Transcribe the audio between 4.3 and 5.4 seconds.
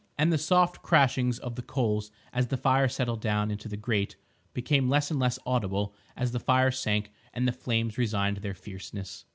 became less and less